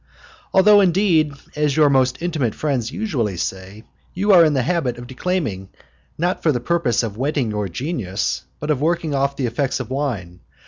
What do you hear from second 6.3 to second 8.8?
for the purpose of whetting your genius, but